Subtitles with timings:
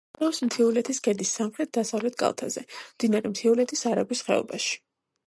[0.13, 4.73] მდებარეობს მთიულეთის ქედის სამხრეთ-დასავლეთ კალთაზე, მდინარე მთიულეთის არაგვის ხეობაში.